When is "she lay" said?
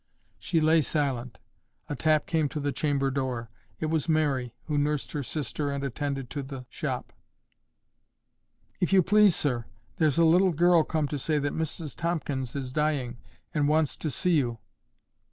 0.39-0.81